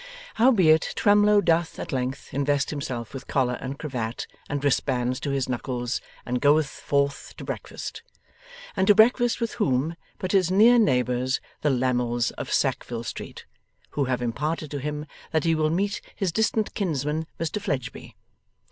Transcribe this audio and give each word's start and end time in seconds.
Howbeit, 0.33 0.93
Twemlow 0.95 1.41
doth 1.41 1.77
at 1.77 1.91
length 1.91 2.33
invest 2.33 2.71
himself 2.71 3.13
with 3.13 3.27
collar 3.27 3.59
and 3.61 3.77
cravat 3.77 4.25
and 4.49 4.63
wristbands 4.63 5.19
to 5.19 5.29
his 5.29 5.47
knuckles, 5.47 6.01
and 6.25 6.41
goeth 6.41 6.65
forth 6.67 7.35
to 7.37 7.43
breakfast. 7.43 8.01
And 8.75 8.87
to 8.87 8.95
breakfast 8.95 9.39
with 9.39 9.53
whom 9.61 9.95
but 10.17 10.31
his 10.31 10.49
near 10.49 10.79
neighbours, 10.79 11.39
the 11.61 11.69
Lammles 11.69 12.31
of 12.31 12.51
Sackville 12.51 13.03
Street, 13.03 13.45
who 13.91 14.05
have 14.05 14.23
imparted 14.23 14.71
to 14.71 14.79
him 14.79 15.05
that 15.33 15.43
he 15.43 15.53
will 15.53 15.69
meet 15.69 16.01
his 16.15 16.31
distant 16.31 16.73
kinsman, 16.73 17.27
Mr 17.39 17.61
Fledgely. 17.61 18.15